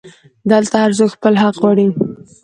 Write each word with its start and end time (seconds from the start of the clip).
دلته 0.51 0.75
هرڅوک 0.83 1.09
خپل 1.15 1.33
حق 1.41 1.55
غواړي 1.61 1.87